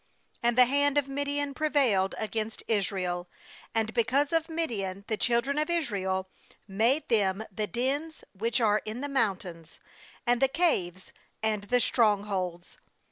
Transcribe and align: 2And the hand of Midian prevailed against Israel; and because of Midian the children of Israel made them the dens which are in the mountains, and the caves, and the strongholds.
2And 0.43 0.55
the 0.55 0.65
hand 0.65 0.97
of 0.97 1.07
Midian 1.07 1.53
prevailed 1.53 2.15
against 2.17 2.63
Israel; 2.67 3.29
and 3.75 3.93
because 3.93 4.33
of 4.33 4.49
Midian 4.49 5.03
the 5.07 5.15
children 5.15 5.59
of 5.59 5.69
Israel 5.69 6.27
made 6.67 7.07
them 7.07 7.45
the 7.51 7.67
dens 7.67 8.23
which 8.33 8.59
are 8.59 8.81
in 8.83 9.01
the 9.01 9.07
mountains, 9.07 9.79
and 10.25 10.41
the 10.41 10.47
caves, 10.47 11.11
and 11.43 11.65
the 11.65 11.79
strongholds. 11.79 12.79